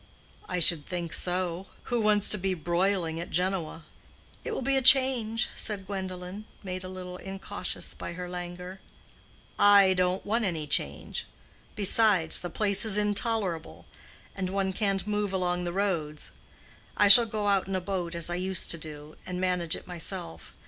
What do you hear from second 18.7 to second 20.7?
to do, and manage it myself.